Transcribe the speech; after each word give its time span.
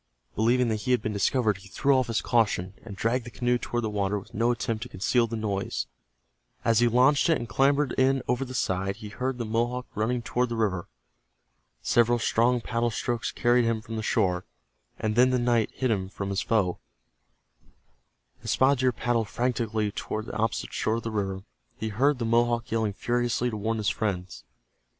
Believing 0.35 0.69
that 0.69 0.77
he 0.81 0.89
had 0.93 1.01
been 1.03 1.13
discovered, 1.13 1.57
he 1.57 1.67
threw 1.67 1.95
off 1.95 2.07
his 2.07 2.23
caution, 2.23 2.73
and 2.83 2.95
dragged 2.95 3.23
the 3.23 3.29
canoe 3.29 3.59
toward 3.59 3.83
the 3.83 3.89
water 3.91 4.17
with 4.17 4.33
no 4.33 4.49
attempt 4.49 4.81
to 4.81 4.89
conceal 4.89 5.27
the 5.27 5.35
noise. 5.35 5.85
As 6.65 6.79
he 6.79 6.87
launched 6.87 7.29
it 7.29 7.37
and 7.37 7.47
clambered 7.47 7.91
in 7.99 8.23
over 8.27 8.43
the 8.43 8.55
side, 8.55 8.95
he 8.95 9.09
heard 9.09 9.37
the 9.37 9.45
Mohawk 9.45 9.85
running 9.93 10.23
toward 10.23 10.49
the 10.49 10.55
river. 10.55 10.87
Several 11.83 12.17
strong 12.17 12.61
paddle 12.61 12.89
strokes 12.89 13.31
carried 13.31 13.63
him 13.65 13.79
from 13.79 13.95
the 13.95 14.01
shore, 14.01 14.43
and 14.97 15.15
then 15.15 15.29
the 15.29 15.37
night 15.37 15.69
hid 15.71 15.91
him 15.91 16.09
from 16.09 16.29
his 16.31 16.41
foe. 16.41 16.79
As 18.41 18.49
Spotted 18.49 18.79
Deer 18.79 18.91
paddled 18.91 19.29
frantically 19.29 19.91
toward 19.91 20.25
the 20.25 20.35
opposite 20.35 20.73
shore 20.73 20.95
of 20.95 21.03
the 21.03 21.11
river, 21.11 21.43
he 21.77 21.89
heard 21.89 22.17
the 22.17 22.25
Mohawk 22.25 22.71
yelling 22.71 22.93
furiously 22.93 23.51
to 23.51 23.55
warn 23.57 23.77
his 23.77 23.89
friends. 23.89 24.45